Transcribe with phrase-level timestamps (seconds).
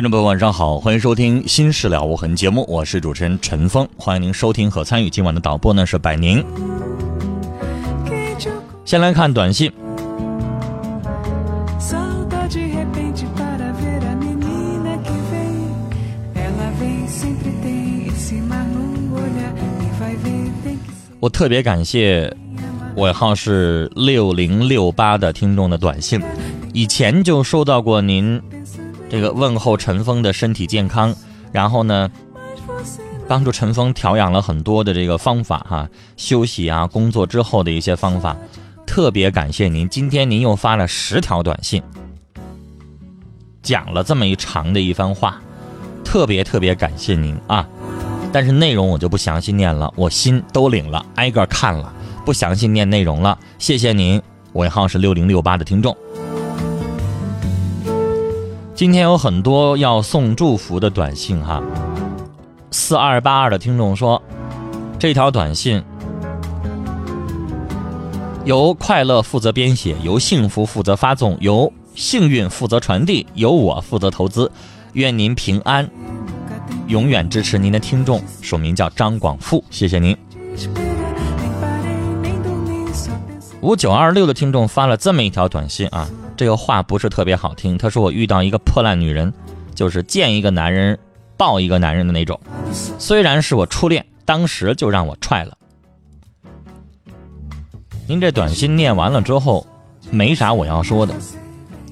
[0.00, 5.10] 听众朋友，晚上好，欢迎收听《心事了无痕》节目，我是主持人陈峰，欢迎您收听和参与。
[5.10, 6.42] 今晚的导播呢是百宁。
[8.86, 9.70] 先来看短信，
[21.20, 22.34] 我特别感谢
[22.96, 26.18] 尾号是六零六八的听众的短信，
[26.72, 28.40] 以前就收到过您。
[29.10, 31.12] 这个问候陈峰的身体健康，
[31.50, 32.08] 然后呢，
[33.26, 38.36] 帮助陈峰调养了很多的这个方法哈，休息啊，工作之后的一些方法，
[38.86, 39.88] 特别感谢您。
[39.88, 41.82] 今天您又发了十条短信，
[43.62, 45.40] 讲了这么一长的一番话，
[46.04, 47.68] 特别特别感谢您啊！
[48.32, 51.92] 但是内容我就不详细念了，我心都领了，挨个看了，
[52.24, 53.36] 不详细念内容了。
[53.58, 54.22] 谢谢您，
[54.52, 55.96] 尾号是六零六八的听众。
[58.80, 61.62] 今天有很多要送祝福的短信哈，
[62.70, 64.22] 四二八二的听众说，
[64.98, 65.84] 这条短信
[68.46, 74.50] 由快乐负责编写，由幸福负责发送，由幸运负责传递，由我负责投资，
[74.94, 75.86] 愿您平安，
[76.86, 80.16] 永远支持您的听众，署名叫张广富，谢谢您。
[83.60, 86.08] 五九二六的听众发了这么一条短信啊。
[86.40, 87.76] 这个话不是特别好听。
[87.76, 89.30] 他说我遇到一个破烂女人，
[89.74, 90.98] 就是见一个男人
[91.36, 92.40] 抱一个男人的那种。
[92.98, 95.58] 虽然是我初恋，当时就让我踹了。
[98.08, 99.66] 您这短信念完了之后，
[100.10, 101.14] 没啥我要说的，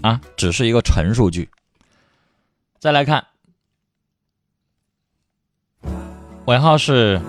[0.00, 1.47] 啊，只是一个陈述句。
[2.78, 3.26] 再来看，
[6.47, 7.20] 尾号是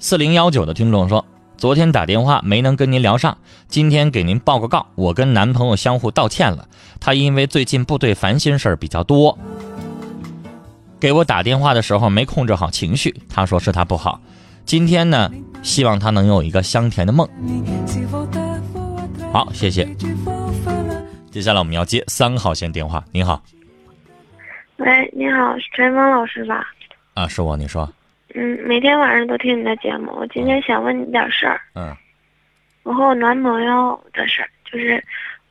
[0.00, 1.24] 四零幺九的听众说。
[1.60, 3.36] 昨天打电话没能跟您聊上，
[3.68, 6.66] 今天给您报个告，我跟男朋友相互道歉了。
[6.98, 9.38] 他因为最近部队烦心事儿比较多，
[10.98, 14.18] 给我打电话的时候没控制好情绪，他说是他不好。
[14.64, 15.30] 今天呢，
[15.62, 17.28] 希望他能有一个香甜的梦。
[19.30, 19.84] 好，谢谢。
[21.30, 23.04] 接下来我们要接三号线电话。
[23.12, 23.42] 您好，
[24.78, 26.66] 喂，你好，是陈峰老师吧？
[27.12, 27.86] 啊，是我，你说。
[28.34, 30.12] 嗯，每天晚上都听你的节目。
[30.12, 31.60] 我今天想问你点事儿。
[31.74, 31.96] 嗯。
[32.82, 35.02] 我和我男朋友的事儿，就是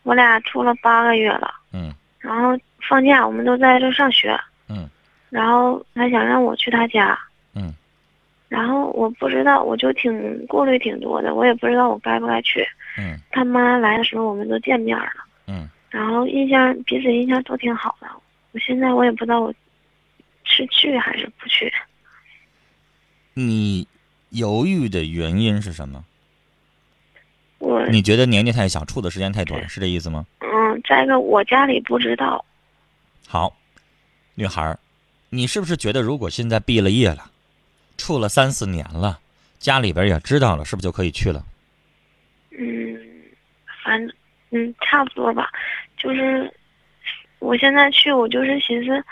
[0.03, 1.53] 我俩处了八个月了。
[1.73, 1.93] 嗯。
[2.19, 2.57] 然后
[2.87, 4.37] 放假我们都在这上学。
[4.69, 4.89] 嗯。
[5.29, 7.17] 然后他想让我去他家。
[7.53, 7.73] 嗯。
[8.47, 12.65] 然后我不知道，我就挺顾虑挺多的，我也不知道我该不该去。
[12.97, 13.19] 嗯。
[13.31, 15.11] 他妈来的时候我们都见面了。
[15.47, 15.69] 嗯。
[15.89, 18.07] 然后印象彼此印象都挺好的，
[18.53, 19.53] 我现在我也不知道我
[20.45, 21.71] 是去还是不去。
[23.47, 23.87] 你
[24.29, 26.03] 犹豫的原因是什么？
[27.59, 30.25] 我你觉得年纪太小，处的时间太短，是这意思吗？
[30.39, 32.43] 嗯，再一个我家里不知道。
[33.27, 33.55] 好，
[34.35, 34.79] 女孩儿，
[35.29, 37.31] 你是不是觉得如果现在毕了业了，
[37.97, 39.19] 处了三四年了，
[39.57, 41.43] 家里边也知道了，是不是就可以去了？
[42.51, 42.97] 嗯，
[43.83, 44.15] 反正
[44.51, 45.49] 嗯差不多吧，
[45.97, 46.53] 就是
[47.39, 49.03] 我现在去，我就是寻思，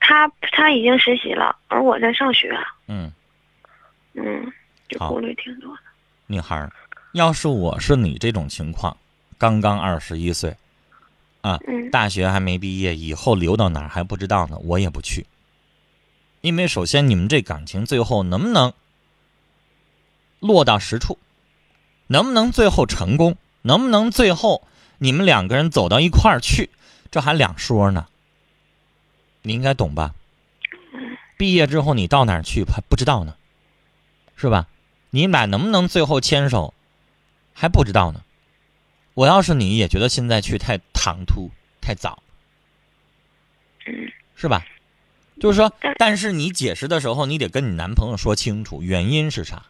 [0.00, 2.56] 他他已经实习了，而我在上学。
[2.86, 3.12] 嗯。
[4.14, 4.52] 嗯，
[4.88, 5.82] 就顾虑挺多的。
[6.26, 6.70] 女孩，
[7.12, 8.96] 要是我是你这种情况，
[9.38, 10.56] 刚刚二十一岁，
[11.40, 11.58] 啊，
[11.90, 15.26] 大学还没毕业，以后留到哪儿还不知道呢，我也不去。
[16.40, 18.72] 因为首先你们这感情最后能不能
[20.40, 21.18] 落到实处，
[22.06, 24.66] 能不能最后成功，能不能最后
[24.98, 26.70] 你们两个人走到一块儿去，
[27.10, 28.06] 这还两说呢。
[29.42, 30.14] 你应该懂吧？
[31.36, 33.34] 毕业之后你到哪儿去还不知道呢，
[34.42, 34.66] 是吧？
[35.10, 36.74] 你俩能不能最后牵手，
[37.54, 38.20] 还不知道呢。
[39.14, 41.48] 我要是你也觉得现在去太唐突、
[41.80, 42.20] 太早，
[43.86, 44.64] 嗯是吧？
[45.38, 49.62] 就是说但，是你解释的时候，你得跟你男朋友说清楚原因是啥，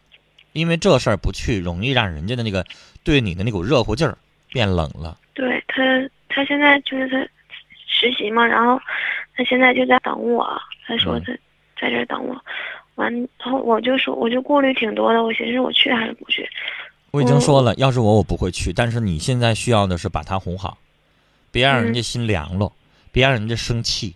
[0.53, 2.65] 因为这事儿不去，容易让人家的那个
[3.03, 4.17] 对你的那股热乎劲儿
[4.49, 5.19] 变冷了。
[5.35, 5.83] 对他，
[6.29, 7.17] 他现在就是他
[7.87, 8.81] 实习嘛，然后
[9.35, 11.33] 他现在就在等我，他说嗯他
[11.79, 12.33] 在这儿等我，
[12.95, 16.47] 完，然后我就说我就顾虑挺多的，我寻思我去还是不去，
[17.11, 20.77] 我已经说了，要是我我不会去，但是你现在需要的是把他哄好，
[21.51, 22.71] 别让人家心凉了，
[23.11, 24.15] 别让人家生气。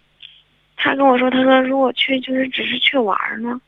[0.75, 3.59] 他跟我说，他说如果去就是只是去玩儿呢，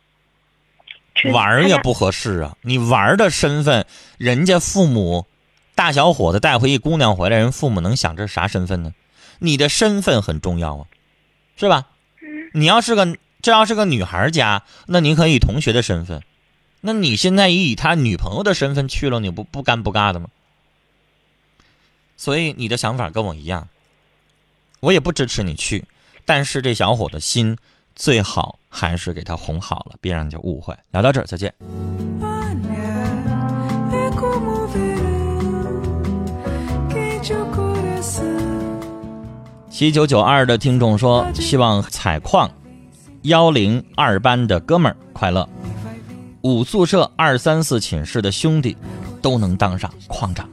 [1.15, 2.55] 去玩也不合适啊！
[2.61, 3.85] 你玩的身份，
[4.17, 5.25] 人家父母
[5.73, 8.93] 大小伙子带回一姑娘回来，人父母能想这是啥身份呢？
[9.39, 10.85] 你的身份很重要啊，
[11.55, 11.87] 是吧？
[12.21, 16.21] 嗯你要是个这要是个女孩家，那你可以同学的身份，
[16.81, 20.27] 那你现在以他女朋友的身份去了，你不不尴不尬的吗？
[22.17, 23.69] 所以你的想法跟我一样，
[24.81, 25.85] 我也不支持你去，
[26.25, 27.57] 但是这小伙的心
[27.95, 30.75] 最好还是给他哄好了，别让人家误会。
[30.91, 31.53] 聊到这儿，再见。
[39.69, 42.51] 七九九二的听众说，希望采矿
[43.23, 45.47] 幺零二班的哥们儿快乐，
[46.41, 48.77] 五宿舍二三四寝室的兄弟
[49.21, 50.47] 都能当上矿长，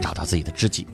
[0.00, 0.86] 找到自己的知己。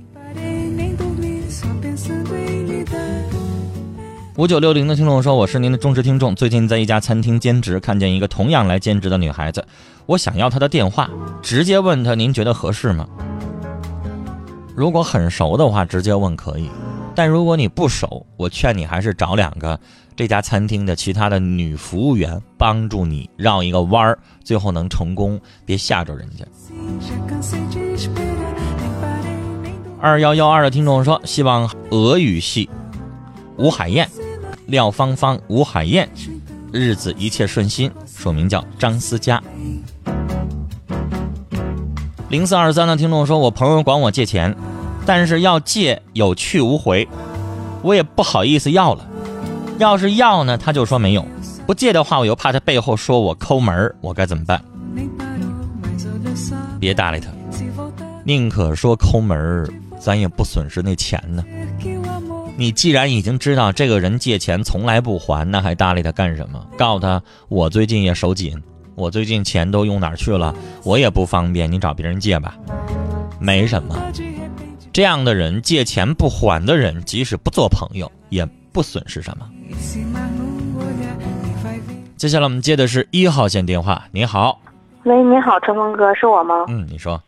[4.34, 9.64] 五九六零的听众说：“我是您的忠实听众，最近在一家餐厅兼职，看见一个同样来兼职的女孩子，
[10.04, 11.08] 我想要她的电话，
[11.40, 13.06] 直接问她您觉得合适吗？
[14.74, 16.68] 如果很熟的话，直接问可以，
[17.14, 19.78] 但如果你不熟，我劝你还是找两个
[20.16, 26.44] 这家餐厅的其他的女服务员帮助你绕一个弯儿，最后能成功，别吓着人家。”
[30.00, 32.70] 二幺幺二的听众说，希望俄语系
[33.58, 34.08] 吴海燕、
[34.66, 36.08] 廖芳芳、吴海燕
[36.72, 39.42] 日子一切顺心，署名叫张思佳。
[42.30, 44.56] 零四二三的听众说，我朋友管我借钱，
[45.04, 47.06] 但是要借有去无回，
[47.82, 49.05] 我也不好意思要了。
[49.78, 51.22] 要是要呢，他就说没有；
[51.66, 54.62] 不借的话，我又怕他背后说我抠门儿，我该怎么办？
[56.80, 57.28] 别搭理他，
[58.24, 59.68] 宁可说抠门儿，
[59.98, 61.44] 咱也不损失那钱呢。
[62.56, 66.66] 你既然已经知道这个人借钱从来不还，那还搭理他干什么？
[66.78, 68.58] 告诉他，我最近也手紧，
[68.94, 72.56] 我最近钱都用哪儿去了，我也不方便，你找别人借吧。
[73.38, 73.94] 没什么，
[74.90, 79.46] 这样的人借钱不还的人，即使不做朋友，也不损失什么。
[79.68, 79.74] E.
[82.16, 84.58] 接下来我们接的是一号线电话，你好，
[85.04, 86.64] 喂，你好，陈峰哥，是我吗？
[86.68, 87.20] 嗯，你说，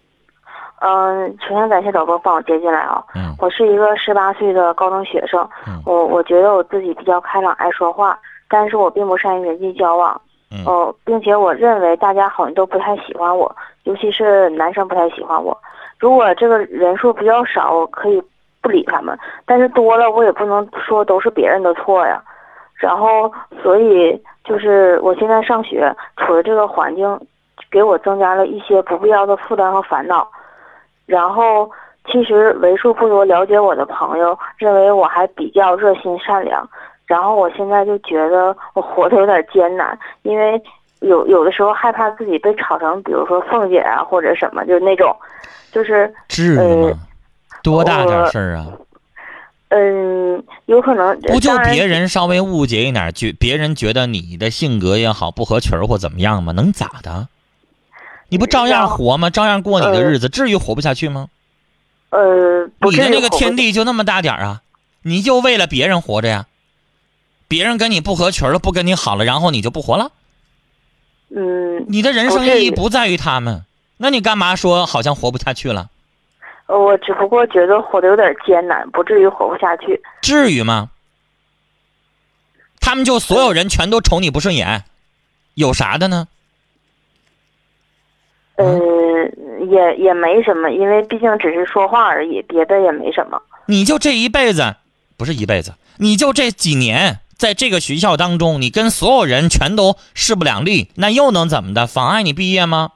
[0.81, 3.05] 嗯、首先感谢导播帮我接进来啊。
[3.15, 8.19] 嗯我是一个十八岁的高中学生，嗯我我觉得我自己比较开朗，爱说话，
[8.49, 10.21] 但是我并不善于人际交往，
[10.51, 13.55] 嗯哦、并且我认为大家好像都不太喜欢我，
[13.85, 15.57] 尤其是男生不太喜欢我。
[15.99, 18.23] 如果这个人数比较少，我可以
[18.61, 22.23] 不理他们，但是多了我也不能说都是别人的错呀。
[22.75, 27.21] 然后，所以就是我现在上学，处的这个环境，
[27.71, 30.29] 给我增加了一些不必要的负担和烦恼。
[31.07, 31.69] 然后，
[32.07, 36.69] 其实为数不多了解我的朋友认为我还比较热心善良。
[37.07, 40.63] 然后我现在就觉得我活得有点艰难，因为
[41.01, 45.17] 有有的时候害怕自己被炒成，比如说凤姐啊或者什么，就是那种，
[45.73, 46.99] 就是至于呃吗？
[47.63, 48.67] 多大点事儿啊？
[49.71, 56.53] 嗯，有可能不就别人稍微误解一点，觉别人觉得你的性格也好，不合群儿或怎么样吗？
[56.53, 57.29] 能咋的？
[58.31, 59.29] 你不照样活吗？
[59.29, 61.29] 照样过你的日子，至于活不下去吗？
[62.11, 64.63] 呃，你的那个天地就那么大点儿啊，
[65.03, 66.47] 你就为了别人活着呀？
[67.47, 70.13] 别人跟你不合群了，不跟你好了，然后你就不活了？
[71.35, 73.65] 嗯，你的人生意义不在于他们，
[73.99, 75.91] 那你干嘛说好像活不下去了？
[76.69, 80.01] 呃我只不过觉得活得有点艰难，不至于活不下去。
[80.23, 80.91] 至于吗？
[82.81, 84.85] 他们就所有人全都瞅你不顺眼，
[85.55, 86.29] 有啥的呢？
[88.57, 88.67] 呃，
[89.67, 93.41] 也也没什么，因为毕竟只是说话而已，别的也没什么。
[93.67, 94.77] 你就这一辈子，
[95.17, 101.87] 不是一辈子，你就这几年，在这个学校当中，你跟所有人全都势不两立，那又能怎么的？
[101.87, 102.93] 妨碍你毕业吗？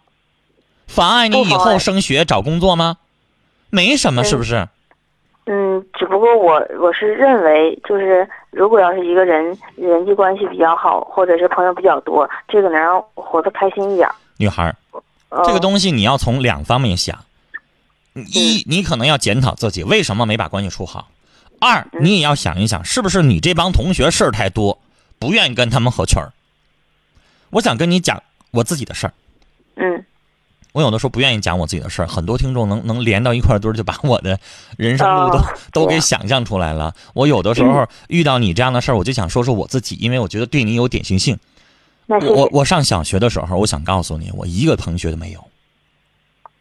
[0.86, 2.98] 妨碍你以后升学找工作吗？
[3.72, 4.68] 没什么，嗯是不是？
[5.46, 14.08] 嗯，只不过我我是认为，就是如果要是一个人人际关系比较好，或者是朋友比较多，这个能让我活得开心一点。
[14.36, 14.72] 女孩
[15.44, 17.18] 这个东西你要从两方面想。
[18.14, 21.08] 一，你可能要检讨自己为什么没把关系处好；
[21.58, 24.78] 二，你也要想一想，是不是你这帮同学事儿太多，
[25.18, 26.30] 不愿意跟他们合群儿。
[27.48, 29.12] 我想跟你讲我自己的事儿。
[29.76, 30.04] 嗯
[30.72, 34.38] 我有的时候不愿意讲我自己的事儿，很多听众能能连到一块堆儿，就把我的
[34.76, 36.94] 人生路都、哦 都给想象出来了。
[37.14, 41.38] 我有的时候遇到你这样的事儿，我就想说说我自己，因为我觉得对你有典型性。
[42.06, 45.46] 我我上小学的时候，我想告诉你，我一个同学都没有。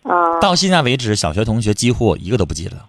[0.03, 2.88] 啊、到现在为止，小学同学几乎我一个都不记得了。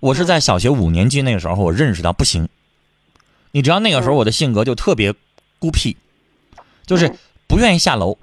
[0.00, 2.48] 我是在小学五年级那个时候，我认识到不行。
[3.52, 5.14] 你知道那个时候我的性格就特别
[5.58, 5.96] 孤僻，
[6.84, 7.14] 就是
[7.46, 8.18] 不愿意下楼，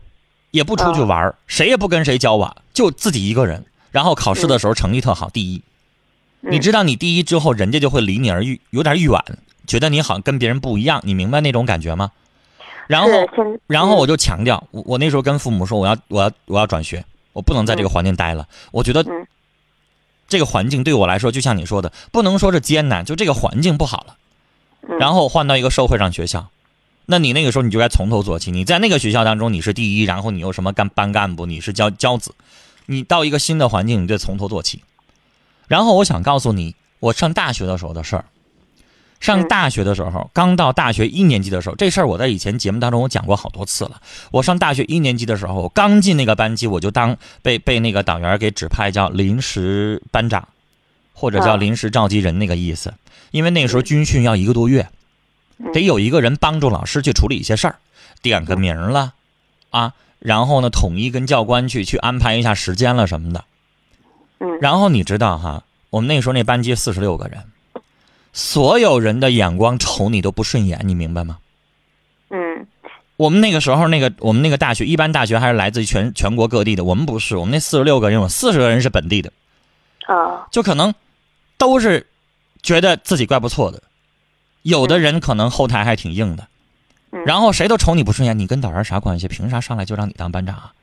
[0.54, 3.66] 也不出去玩儿，谁也不跟谁交往，就自己一个人。
[3.90, 5.62] 然后考试的时候成绩特好，第一。
[6.42, 9.20] 你知道你第一之后，人家就会离你而远，有点远，
[9.66, 12.12] 觉得你好像跟别人不一样，你明白那种感觉吗？
[12.86, 13.10] 然后
[13.66, 18.48] 然后我就强调，我我那时候跟父母说，我要我要我要转学，我不能在这个环境待了。
[18.72, 19.26] 我觉得嗯
[20.28, 24.18] 这个环境对我来说，就像你说的，不能说是艰难，就这个环境不好了。
[24.88, 26.50] 嗯然后换到一个社会上学校，
[27.06, 28.52] 那你那个时候你就该从头做起。
[28.52, 32.34] 你在那个学校当中你是第一，然后你又什么干班干部，你是教教子，
[32.86, 34.82] 你到一个新的环境，你就从头做起。
[35.68, 38.26] 然后我想告诉你，我上大学的时候的事儿。
[39.20, 44.02] 上嗯大学的时候，刚到大学一年级的时候，这事儿我在以前节目当中我讲过好多次了。
[44.32, 50.46] 我上大学一年级的时候，我刚进那个班级，我就当被被那个党员给指派叫临时班长，
[51.14, 52.94] 或者叫啊临时召集人那个意思。
[53.32, 54.90] 因为那个时候军训要一个多月，
[55.74, 57.76] 得有一个人帮助老师去处理一些事儿，
[58.22, 59.14] 点个名了，
[59.70, 63.44] 啊，然后呢统一跟教官去去安排一下时间了什么的。
[64.40, 67.44] 嗯然后你知道哈，我们那时候那班级四十六个人，
[68.34, 71.38] 所有人的眼光瞅你都不顺眼，你明白吗？
[72.30, 72.68] 嗯
[73.16, 79.32] 我们那个时候，那个我们那个大学，一般大学还是来自于全全国各地的，我们不是，我们那四十六个人有四十个人是本地的，
[80.08, 80.94] 啊就可能
[81.58, 82.06] 都是
[82.64, 83.82] 觉得自己怪不错的，
[84.64, 86.48] 有的人可能后台还挺硬的，
[87.12, 87.24] 嗯。
[87.26, 89.28] 然后谁都瞅你不顺眼，你跟导员啥关系？
[89.28, 90.74] 凭啥上来就让你当班长啊？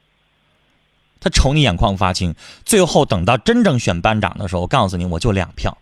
[1.23, 2.35] 他瞅你眼眶发青，
[2.65, 5.77] 最后等到真正选班长的时候，我告诉你，我就两票，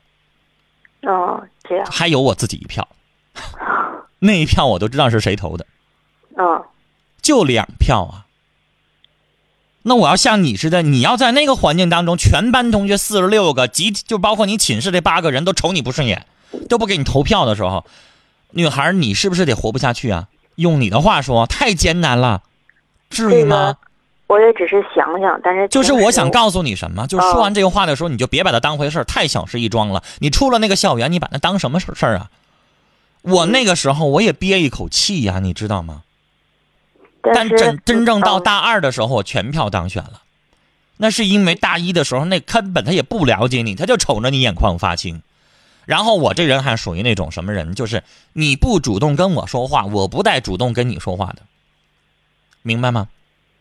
[1.03, 1.87] 哦这样。
[1.89, 2.89] 还有我自己一票，
[4.19, 5.65] 那一票我都知道是谁投的，
[6.37, 6.65] 嗯
[7.23, 8.27] 就两票啊。
[9.83, 16.27] 那我要像你似的，你要在那个环境当中，全班同学四十六个，集体就包括你寝室这八个人都瞅你不顺眼，
[16.69, 17.85] 都不给你投票的时候，
[18.51, 20.29] 女孩你是不是得活不下去啊？
[20.57, 22.43] 用你的话说，太艰难了，
[23.11, 23.77] 至于吗？
[24.27, 30.03] 我也只是想想，但是就是我想告诉你什么，就是说完这个话的时候，你就别把它当回事儿，太小事一桩了。
[30.19, 32.31] 你出了那个校园，你把它当什么事啊？
[33.23, 36.03] 我那个时候我也憋一口气呀、你知道吗？
[37.23, 40.23] 但真真正到嗯大二的时候，我全票当选了，
[40.99, 45.23] 那是因为大一的时候那根本他也不了解你，他就瞅着你眼眶发青。
[45.89, 48.05] 然后我这人还属于那种什么人，就是
[48.35, 51.39] 你不主动跟我说话，我不带主动跟你说话的，
[52.61, 53.09] 明白吗？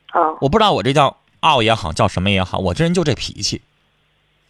[0.07, 3.61] 啊我不知道我这叫傲也好，叫什么也好，我这人就这脾气，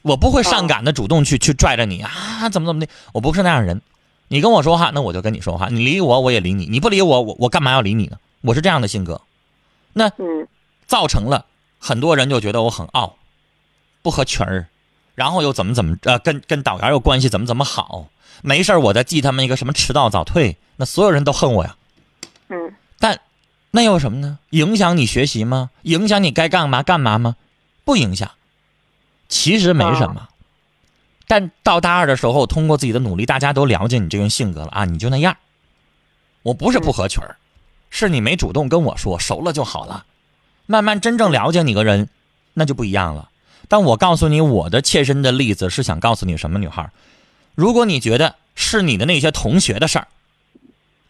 [0.02, 3.80] 我不会上赶的主动去去拽着你啊，怎么怎么的，我不是那样人。
[4.28, 8.18] 你跟我说话，那我就跟你说话；你理我，我也理你；你不理我，我我干嘛要理你呢？
[8.42, 9.22] 我是这样的性格，
[9.94, 10.48] 那嗯。
[10.88, 11.46] 造成了
[11.78, 13.18] 很多人就觉得我很傲，
[14.02, 14.68] 不合群儿，
[15.18, 18.06] 然后又怎么怎么呃，跟跟导员又关系，怎么怎么好，
[18.44, 21.76] 没事儿我再记他们一个什么迟到早退，那所有人都恨我呀。
[22.50, 23.20] 嗯但
[23.72, 24.38] 那又有什么呢？
[24.52, 25.72] 影响你学习吗？
[25.82, 27.36] 影响你该干嘛干嘛吗？
[27.84, 28.30] 不影响，
[29.28, 30.30] 其实没什么。
[31.28, 35.36] 但到大二的时候，通过自己的努力，大家都了解你这个人性格了啊，你就那样。
[36.44, 37.38] 我不是不合群儿，
[37.90, 40.06] 是你没主动跟我说，熟了就好了。
[40.68, 42.08] 慢慢真正了解你个人，
[42.54, 43.30] 那就不一样了。
[43.68, 46.92] 但我告诉你，我的切身的例子是想告诉你什么，女孩儿，
[47.56, 50.08] 如果你觉得是你的那些同学的事儿，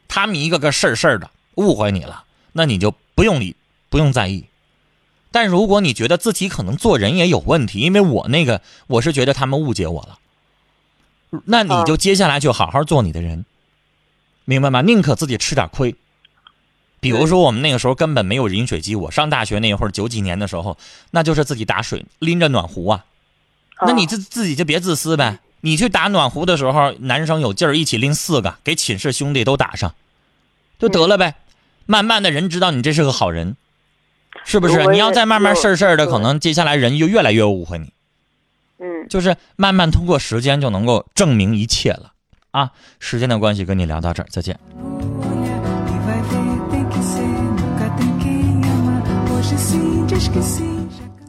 [0.07, 2.23] 他们一个个事儿事儿的误会你了，
[2.53, 3.55] 那你就不用理，
[3.89, 4.45] 不用在意。
[5.31, 10.19] 但如果你觉得自己可能做人也有问题，因为我那个我是觉得他们误解我了，
[11.45, 13.45] 那你就接下来就好好做你的人，
[14.45, 14.81] 明白吗？
[14.81, 15.95] 宁可自己吃点亏。
[16.99, 20.77] 比如说我们那个时候根本没有饮水机，我上大学那会儿九几年的时候，
[21.11, 23.05] 那就是自己打水，拎着暖壶啊。
[23.81, 25.39] 那你自自己就别自私呗。
[25.61, 29.93] 你去打暖壶的时候，男生有劲儿，一起拎四个，给寝室兄弟都打上，
[30.79, 31.35] 就得了呗。
[31.85, 33.55] 慢慢的人知道你这是个好人，
[34.45, 34.85] 是不是？
[34.87, 37.91] 你要再慢慢事儿事儿的，可能接下来人就越来越误会你。
[38.79, 42.13] 嗯就是慢慢通过时间就能够证明一切了
[42.51, 42.71] 啊！
[42.99, 44.59] 时间的关系，跟你聊到这儿，再见。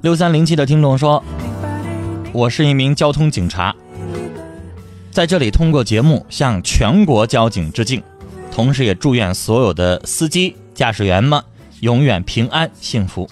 [0.00, 1.22] 六三零七的听众说，
[2.32, 3.74] 我是一名交通警察，
[5.10, 8.02] 在这里通过节目向全国交警致敬，
[8.50, 11.42] 同时也祝愿所有的司机、驾驶员们
[11.80, 13.28] 永远平安幸福。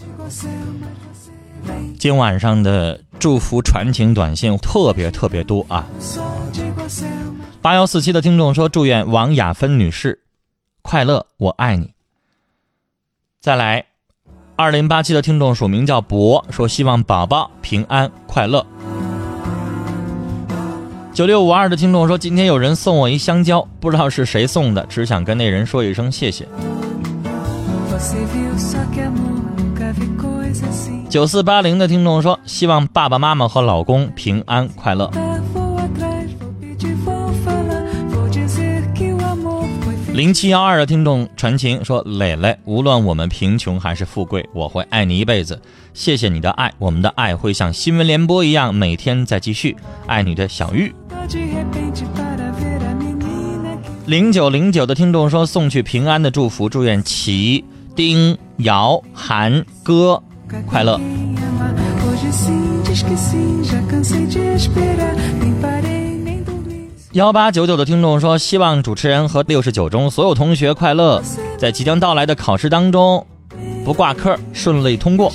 [1.99, 5.87] 今晚上的祝福传情短信特别特别多啊！
[7.63, 10.23] 八幺四七的听众说，祝愿王雅芬女士
[10.83, 11.95] 快乐，我爱你。
[13.41, 13.87] 再来，
[14.59, 18.65] 二零八七的听众署名叫博，说希望宝宝平安快乐。
[21.13, 26.49] 九六五二的听众说，今天有人送我一香蕉，不知道是谁送的，只想跟那人说一声谢谢。
[31.11, 35.11] 九四八零的听众说，希望爸爸妈妈和老公平安快乐。
[40.17, 45.61] 零七幺二的听众传情说：“磊磊，无论我们贫穷还是富贵，我会爱你一辈子。
[45.93, 49.77] 谢谢你的爱，我们的爱会像新闻联播一样每天在继续。
[50.07, 50.91] 爱你的小玉。
[54.07, 57.63] 零九零九的听众说送去平安的祝福，祝愿齐、
[57.95, 60.23] 丁、姚、韩、哥
[60.65, 60.99] 快乐。
[67.17, 71.23] 幺八九九的听众说，希望主持人和六十九中所有同学快乐，
[71.57, 73.27] 在即将到来的考试当中
[73.87, 75.33] 不挂科，顺利通过。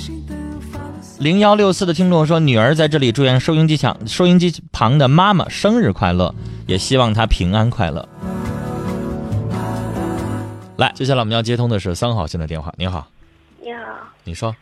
[1.18, 6.32] 零幺六四的听众说，女儿在这里祝愿收音机旁收音机旁的妈妈生日快乐，
[6.68, 8.08] 也希望她平安快乐。
[10.76, 12.72] 来，接下来我们要接通的是三号线的电话。
[12.76, 13.04] 你好，
[13.60, 13.80] 你好，
[14.22, 14.54] 你说，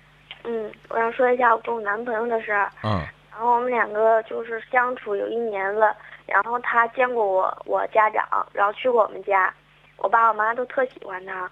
[0.44, 2.72] 嗯，我想说一下我跟我男朋友的事儿。
[2.82, 2.98] 嗯
[3.30, 9.52] 然后我们两个就是相处有一年了，然后他见过我我家长，然后去过我们家，
[9.96, 11.50] 我爸我妈都特喜欢他。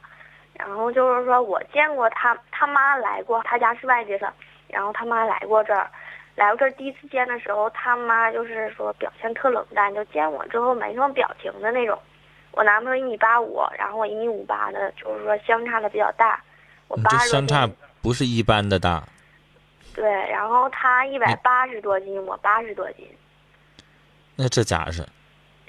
[0.54, 4.32] 然后就是说我见过他他妈来过，他家是外地的，
[4.66, 5.88] 然后他妈来过这儿，
[6.34, 11.96] 来过这儿第一次见的时候，他妈就是说表现特冷淡，就见我之后没什么表情的那种。
[12.50, 16.42] 我男朋友一米八五，然后我一米五八的，就是说相差的比较大。
[16.88, 17.68] 我你这八十相差
[18.02, 19.04] 不是一般的大，
[19.94, 23.06] 对，然后他一百八十多斤，我八十多斤。
[24.40, 25.04] 那这家是，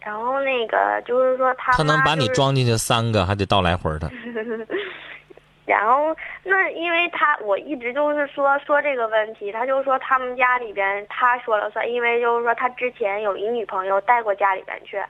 [0.05, 4.07] 然后那个就是说他他能把你装进去三个，还得倒来回的。
[5.65, 15.03] 然后那因为他我一直就是说说这个问题，他就说他们家里边他说了算，因为就是说他之前有一女朋友带过家里边去，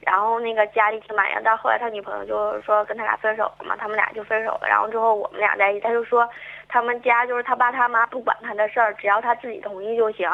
[0.00, 4.68] 然后那个家里挺满意，但后来他女朋友就是说跟他俩分手了嘛，他们俩就分手了。
[4.68, 6.28] 然后之后我们俩在一起，他就说
[6.68, 10.28] 他们家就是他爸他妈不管他的事儿，只要他自己同意就行。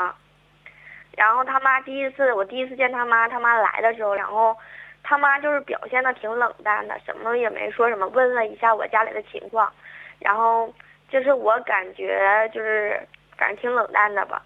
[1.16, 4.57] 然后他妈第一次我第一次见他妈，他妈来的时候，然后
[5.03, 9.70] 他妈就是表现的挺冷淡的，什么也没说什么，问了一下我家里的情况，
[10.18, 10.73] 然后
[11.09, 13.01] 就是我感觉就是
[13.37, 14.40] 感觉挺冷淡的吧，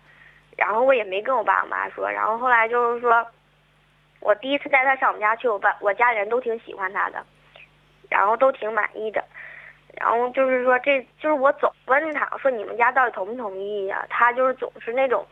[0.57, 3.25] 然后我也没跟我爸我妈说，然后后来就是说，
[4.21, 7.23] 我第一次带他上我们家去，我爸我家里人都挺喜欢他的，
[8.09, 9.23] 然后都挺满意的，
[10.01, 15.25] 然后就是说这就是我总问他说你们家到底同不同意呀、他就是总是那种。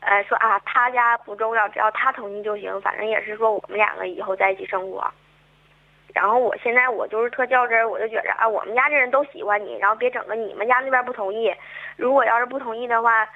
[0.00, 2.80] 呃，说啊，他家不重要，只要他同意就行。
[2.80, 5.08] 反正也是说我们两个以后在一起生活。
[6.14, 11.54] 然后我现在我就是特较真，我就觉着啊，我们家这人都喜欢你，然后别整个你们家那边不同意。
[11.96, 13.28] 如果要是不同意的话，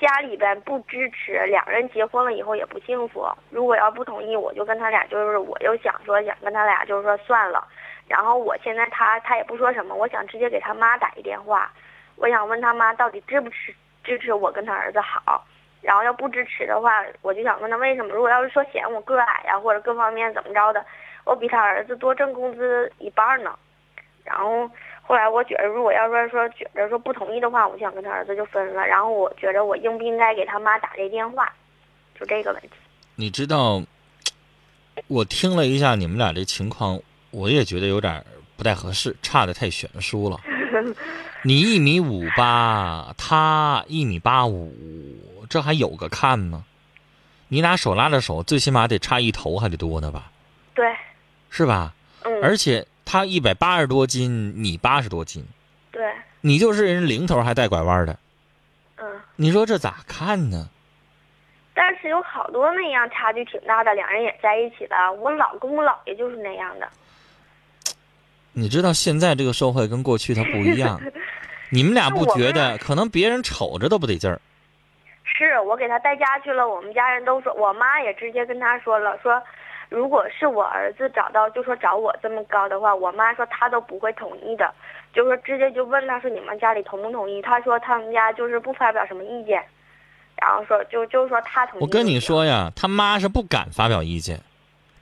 [0.00, 3.28] 家里边不支持，两人结婚了以后也不幸福。
[3.50, 7.66] 如果要不同意，我就跟他俩就是，我就想说想跟他俩就是说算了。
[8.08, 11.70] 然后我现在他他也不说什么，我想直接给他妈打一电话，
[12.16, 15.44] 我想问他妈到底支不支支持我跟他儿子好。
[15.86, 18.12] 然后要不支持的话，我就想问他为什么？
[18.12, 20.84] 如果要是说嫌我个儿矮呀，或者各方面怎么着的，
[21.24, 23.56] 我比他儿子多挣工资一半呢。
[24.24, 24.68] 然后
[25.02, 28.84] 后来我觉得，如果要是说觉得说不同意的话，我想跟他儿子就分了。
[28.84, 31.52] 然后我觉得我应不应该给他妈打这电话，
[32.18, 32.70] 就这个问题。
[33.14, 33.80] 你知道，
[35.06, 38.24] 我听了一下你们俩这情况，我也觉得有点
[38.56, 40.40] 不太合适，差的太悬殊了。
[41.44, 44.74] 你一米五八，他一米八五，
[45.48, 46.64] 这还有个看吗？
[47.48, 50.32] 你俩手拉着手，最起码得差一头还得多呢吧？
[50.74, 50.84] 对，
[51.48, 51.94] 是吧？
[52.24, 55.46] 嗯，而且他一百八十多斤，你八十多斤，
[55.92, 58.18] 对，你就是人零头还带拐弯的，
[58.96, 59.06] 嗯。
[59.36, 60.68] 你说这咋看呢？
[61.72, 65.12] 但是有好多那样差距挺大的，两人也在一起了。
[65.12, 66.88] 我老公我姥爷就是那样的。
[68.52, 71.00] 你知道现在这个社会跟过去它不一样，
[71.70, 72.76] 你们俩不觉得？
[72.78, 74.40] 可能别人瞅着都不得劲儿。
[75.26, 79.42] 是我给他带家去了，我们家人都说，我妈也直接跟他说了，说
[79.88, 84.72] 如果是我儿子找到，就说找我这么高的话，我妈说她都不会同意的，
[85.12, 87.42] 就说直接就问他说你们家里同不同意？
[87.42, 89.62] 他说他们家就是不发表什么意见，
[90.40, 91.82] 然后说就就说他同意。
[91.82, 94.40] 我跟你说，呀，他妈是不敢发表意见，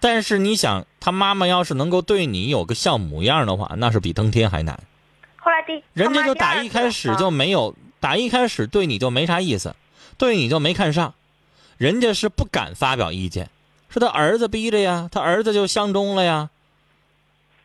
[0.00, 4.78] 但是你想，他妈妈要是能够对你有个像模样的话，那是比登天还难。
[5.36, 9.74] 后来第人家就打一开始啊就没有，打一开始对你就没啥意思，
[10.16, 11.14] 对你就没看上，
[11.76, 13.48] 人家是不敢发表意见，
[13.88, 16.50] 是他儿子逼着呀，他儿子就相中了呀。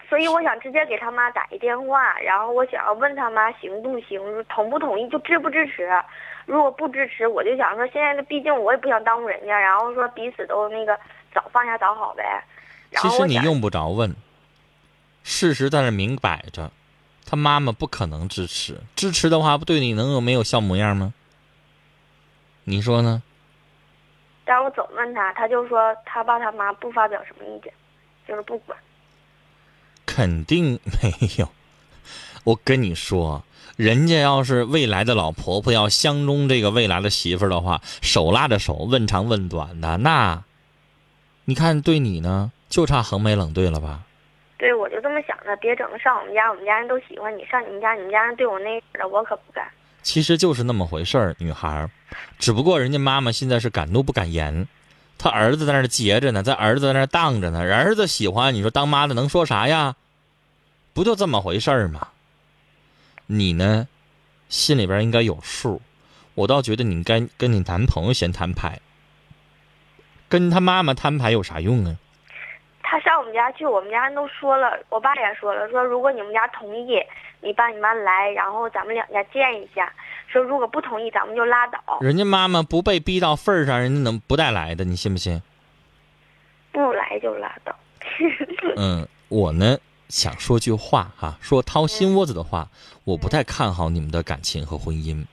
[0.10, 5.88] 所以我想直接给他妈打一电话，然后我想要问他妈行不行，同不同意，就支不支持。
[6.48, 11.00] 如果不支持，我就想说，现在毕竟我也不想耽误人家，然后说彼此都那个
[11.32, 12.44] 早放下早好呗。
[13.00, 14.16] 其实你用不着问，
[15.24, 16.72] 事实在那明摆着，
[17.24, 21.14] 他妈妈不可能支持，支持的话不对你能有没有像模样吗？
[22.70, 23.22] 你说呢？
[24.46, 27.74] 但我总问他，他就说他爸他妈不发表什么意见，
[28.28, 28.78] 就是不管。
[30.06, 31.50] 肯定没有。
[32.44, 33.44] 我跟你说，
[33.76, 40.44] 人家要是未来的老婆婆要相中这个未来的媳妇儿的话，手拉着手问长问短的，那
[41.46, 44.02] 你看对你呢，就差横眉冷对了吧？
[44.58, 49.66] 对，我就这么想的，别整的上我们家，我们家人都喜欢你；上你们家，你们家人对我那样的，我可不干。
[50.10, 51.92] 其实就是那么回事儿，女孩儿，
[52.40, 54.68] 只不过人家妈妈现在是敢怒不敢言，
[55.20, 59.96] 他儿子在那儿结着呢，在儿子在那儿当着呢，儿子喜欢，你说当妈的能说啥呀？
[60.96, 62.08] 不就这么回事儿吗？
[63.28, 63.88] 你呢，
[64.48, 65.80] 心里边应该有数。
[66.34, 68.80] 我倒觉得你该跟你男朋友先摊牌，
[70.28, 71.96] 跟他妈妈摊牌有啥用啊？
[72.82, 77.00] 他上我们家去，我们家人都说了，我爸也说了，说如果你们家同意，
[77.42, 79.92] 你爸你妈来，然后咱们两家见一下。
[80.28, 84.86] 说如果不同意，咱们就拉倒，人家妈妈不被逼到份儿上，人家能不带来的？
[84.86, 85.42] 你信不信？
[86.72, 87.76] 不来就拉倒。
[88.78, 92.68] 嗯，我呢想说句话哈、说掏心窝子的话，
[93.04, 95.26] 我不太看好你们的感情和婚姻。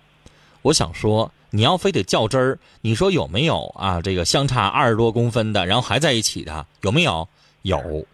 [0.62, 4.00] 我想说，你要非得较真儿，你说有没有啊？
[4.00, 7.28] 这个相差二十多公分的，然后还在一起的，有没有？
[7.62, 8.06] 有。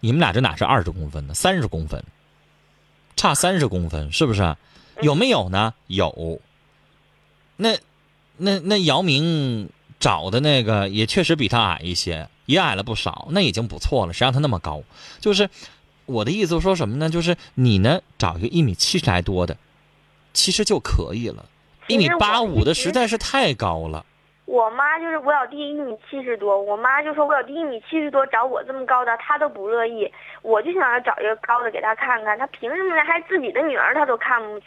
[0.00, 1.34] 你们俩这哪是二十公分呢？
[1.34, 2.02] 三十公分，
[3.16, 4.56] 差三十公分，是不是？
[5.00, 5.74] 有没有呢？
[5.86, 6.40] 有。
[7.56, 7.76] 那，
[8.36, 14.12] 那那姚明找的那个也确实比他矮一些，也矮了不少，那已经不错了。
[14.12, 14.82] 谁让他那么高？
[15.20, 15.50] 就是
[16.06, 17.10] 我的意思说什么呢？
[17.10, 19.56] 就是你呢找一个一米七十来多的，
[20.32, 21.46] 其实就可以了。
[21.86, 24.04] 一米八五的实在是太高了。
[24.46, 30.10] 我妈就是我小弟一米七十多，我妈就说我小弟一米七十多找我这么高的，她都不乐意。
[30.42, 33.02] 我就想要找一个高的给她看看，她凭什么呢？
[33.04, 34.66] 还自己的女儿她都看不起。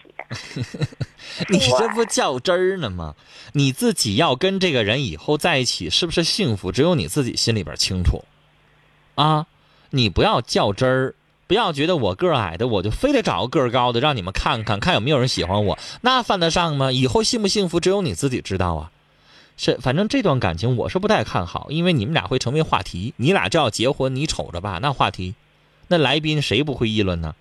[1.49, 3.13] 你这不较真儿呢吗？
[3.53, 8.23] 你自己要跟这个人以后在一起是不是幸福，只有你自己心里边清楚。
[9.13, 9.45] 啊，
[9.91, 16.91] 你不要较真儿，不要觉得我个儿矮的，我就非得找个个儿高的让你们看看，看有没有人喜欢我，那犯得上吗？
[16.91, 18.91] 以后幸不幸福，只有你自己知道啊。
[19.57, 23.13] 是，反正这段感情我是不太看好，因为你们俩会成为话题。
[23.17, 25.33] 你俩就要结婚，你瞅着吧，那话题，
[25.87, 27.35] 那来宾谁不会议论呢？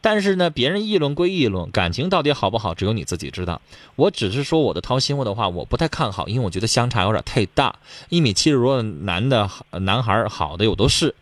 [0.00, 3.60] 但是呢，别人议论归议论，感情到底好不好，只有你自己知道。
[3.94, 7.76] 我只是说我的掏心窝的话，我不太看好，因为我觉得相差有点太大。
[8.08, 11.14] 一米七十多的男的男孩好的有都是，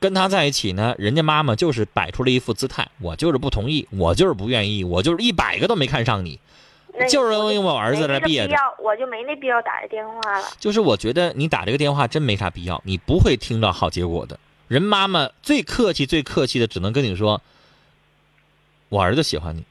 [0.00, 6.38] 跟他在一起呢，人家妈妈就是摆出了一副姿态，我就是不同意，我就是不愿意，我就是一百个都没看上你，
[7.08, 8.56] 就是我因为我儿子在没那憋着。
[8.78, 10.44] 我就没那必要打这电话了。
[10.58, 14.38] 就是我觉得你打这个电话真没啥必要，你不会听到好结果的。
[14.68, 17.40] 人妈妈最客气、最客气的，只能跟你说，
[18.88, 19.64] 我儿子喜欢你，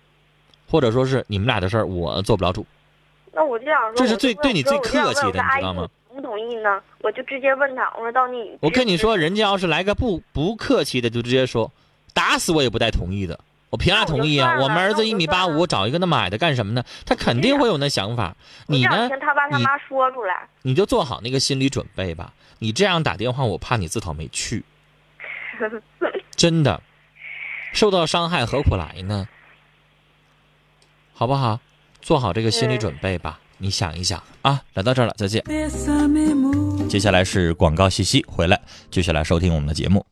[0.70, 2.66] 或者说是你们俩的事儿，我做不了主。
[3.34, 6.82] 那我就想说，这是最对你最客气的你知道吗同不同意呢？
[7.00, 11.72] 我就直接问他，我说到你，我跟你说，人家要是来个不不客气的，就直接说，
[12.14, 13.40] 打死我也不带同意的。
[13.72, 14.60] 我凭啥同意啊？
[14.60, 16.84] 我们儿子一米八五，找一个那么矮的干什么呢？
[17.06, 18.36] 他肯定会有那想法。
[18.68, 19.10] 你呢？
[19.10, 20.48] 听他爸他你妈说出来。
[20.62, 22.34] 你就做好那个心理准备吧。
[22.60, 24.64] 你这样打电话，我怕你自讨没趣。
[26.36, 26.82] 真的，
[27.74, 29.28] 受到伤害何苦来呢？
[31.14, 31.60] 好不好？
[32.02, 33.40] 做好这个心理准备吧。
[33.60, 35.44] 你想一想啊，来到这儿了，再见。
[36.90, 40.06] 接下来是广告信息，回来继续来收听我们的节目。